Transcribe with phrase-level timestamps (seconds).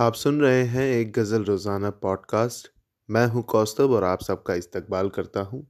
[0.00, 2.68] आप सुन रहे हैं एक गज़ल रोज़ाना पॉडकास्ट
[3.08, 5.66] मैं हूँ कौस्तब और आप सबका इस्तकबाल करता हूँ।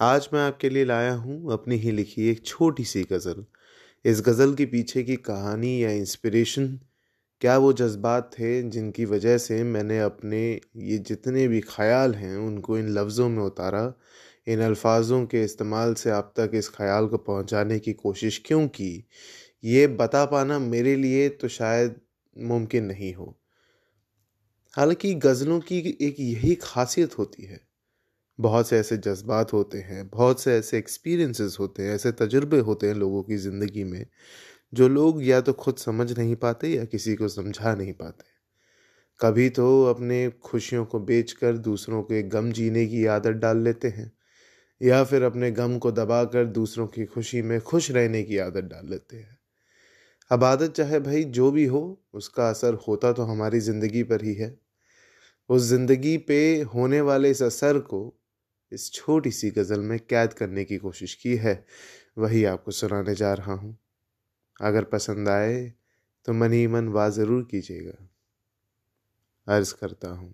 [0.00, 3.44] आज मैं आपके लिए लाया हूँ अपनी ही लिखी एक छोटी सी गज़ल।
[4.04, 6.66] इस गज़ल के पीछे की कहानी या इंस्पिरेशन
[7.40, 10.42] क्या वो जज्बात थे जिनकी वजह से मैंने अपने
[10.76, 13.92] ये जितने भी ख्याल हैं उनको इन लफ्ज़ों में उतारा?
[14.46, 19.08] इन अल्फाजों के इस्तेमाल से आप तक इस ख्याल को पहुँचाने की कोशिश क्यों की?
[19.64, 22.00] ये बता पाना मेरे लिए तो शायद
[22.40, 23.38] मुमकिन नहीं हो।
[24.76, 27.60] हालाँकि गज़लों की एक यही खासियत होती है।
[28.38, 32.88] बहुत से ऐसे जज्बात होते हैं, बहुत से ऐसे एक्सपीरियंसेस होते हैं, ऐसे तजुर्बे होते
[32.88, 34.06] हैं लोगों की ज़िंदगी में,
[34.72, 38.24] जो लोग या तो खुद समझ नहीं पाते या किसी को समझा नहीं पाते।
[39.20, 44.12] कभी तो अपने खुशियों को बेचकर दूसरों के गम जीने की आदत डाल लेते हैं,
[44.80, 48.90] या फिर अपने गम को दबाकर दूसरों की खुशी में खुश रहने की आदत डाल
[48.90, 49.37] लेते हैं।
[50.30, 51.80] अब आदत चाहे भाई जो भी हो,
[52.14, 54.56] उसका असर होता तो हमारी ज़िंदगी पर ही है।
[55.50, 56.38] उस ज़िंदगी पे
[56.74, 58.00] होने वाले इस असर को
[58.72, 61.64] इस छोटी सी गज़ल में कैद करने की कोशिश की है,
[62.18, 63.76] वही आपको सुनाने जा रहा हूँ।
[64.60, 65.72] अगर पसंद आए
[66.26, 68.08] तो मन ही मन वाह ज़रूर कीजिएगा।
[69.46, 70.32] अर्ज़ करता हूँ।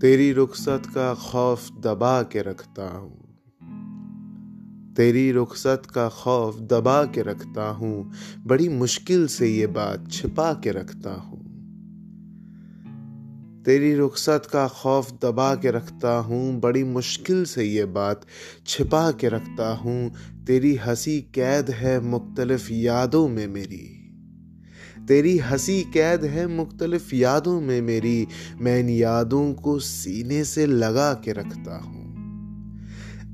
[0.00, 3.17] तेरी रुखसत का खौफ दबा के रखता हूँ।
[4.98, 8.12] तेरी रुखसत का खौफ दबा के रखता हूँ,
[8.46, 11.38] बड़ी मुश्किल से ये बात छिपा के रखता हूँ।
[13.64, 18.26] तेरी रुखसत का खौफ दबा के रखता हूँ, बड़ी मुश्किल से ये बात
[18.66, 20.12] छिपा के रखता हूँ,
[20.46, 24.14] तेरी हँसी कैद है मुख्तलिफ़ यादों में मेरी।
[25.08, 28.26] तेरी हँसी कैद है मुख्तलिफ़ यादों में मेरी,
[28.60, 32.07] मैं इन यादों को सीने से लगा के रखता हूँ।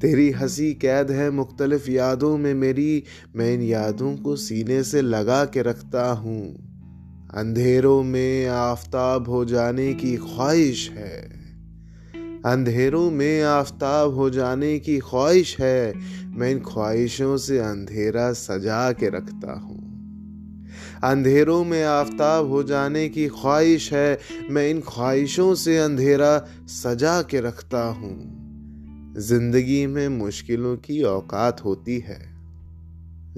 [0.05, 3.05] तेरी हँसी कैद है, मुख्तलिफ़ यादों में मेरी।
[3.37, 6.55] मैं इन यादों को सीने से लगा के रखता हूँ।
[7.35, 11.23] अंधेरों में आफताब हो जाने की ख्वाहिश है।
[12.47, 15.95] अंधेरों में आफताब हो जाने की ख्वाहिश है।
[16.27, 19.85] मैं इन ख्वाहिशों से अंधेरा सजा के रखता हूँ।
[21.05, 24.19] अंधेरों में आफताब हो जाने की ख्वाहिश है।
[24.51, 28.44] मैं इन ख्वाहिशों से अंधेरा सजा के रखता हूँ।
[29.17, 32.19] ज़िंदगी में मुश्किलों की औकात होती है।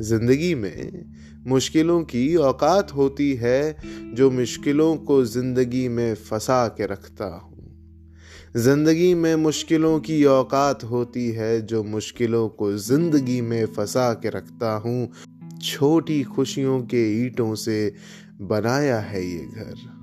[0.00, 1.04] ज़िंदगी में
[1.46, 3.76] मुश्किलों की औकात होती है
[4.14, 7.54] जो मुश्किलों को ज़िंदगी में फंसा के रखता हूँ।
[8.56, 14.72] ज़िंदगी में मुश्किलों की औकात होती है जो मुश्किलों को ज़िंदगी में फंसा के रखता
[14.76, 15.08] हूँ।
[15.62, 17.92] छोटी खुशियों के ईंटों से
[18.40, 19.95] बनाया है ये घर।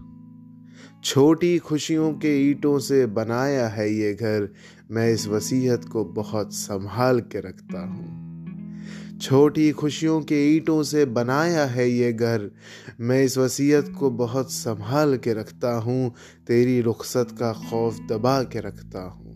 [1.05, 4.53] छोटी खुशियों के ईंटों से बनाया है ये घर,
[4.91, 11.65] मैं इस वसीयत को बहुत संभाल के रखता हूँ। छोटी खुशियों के ईंटों से बनाया
[11.65, 12.51] है ये घर,
[12.99, 16.13] मैं इस वसीयत को बहुत संभाल के रखता हूँ,
[16.47, 19.33] तेरी रुखसत का खौफ दबा के रखता हूँ।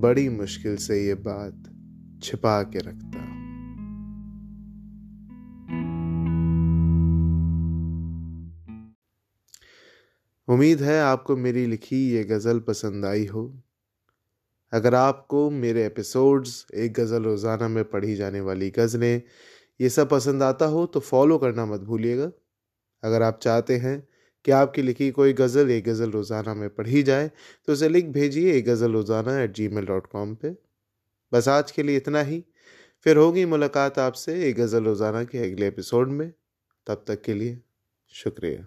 [0.00, 1.62] बड़ी मुश्किल से ये बात
[2.22, 3.29] छिपा के रखता
[10.50, 13.42] उम्मीद है आपको मेरी लिखी ये गज़ल पसंद आई हो।
[14.72, 19.22] अगर आपको मेरे एपिसोड्स, एक गज़ल रोज़ाना में पढ़ी जाने वाली गज़लें,
[19.80, 22.30] ये सब पसंद आता हो तो फॉलो करना मत भूलिएगा।
[23.02, 24.00] अगर आप चाहते हैं
[24.44, 27.30] कि आपकी लिखी कोई गज़ल एक गज़ल रोज़ाना में पढ़ी जाए
[27.68, 30.56] तो उसे लिख भेजिए एक गज़ल रोज़ाना at ji mail dot com पर
[31.32, 32.42] बस आज के लिए इतना ही।
[33.06, 36.30] फिर होगी मुलाकात आपसे एक गज़ल रोज़ाना के अगले एपिसोड में।
[36.86, 37.58] तब तक के लिए
[38.12, 38.66] शुक्रिया।